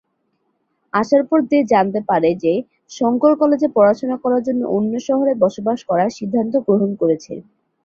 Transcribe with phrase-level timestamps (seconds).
[0.93, 2.53] আসার পর দে জানতে পারে যে,
[2.91, 7.33] শঙ্কর কলেজে পড়াশোনা করার জন্য অন্য শহরে বসবাস করার সিদ্ধান্ত গ্রহণ করেছে।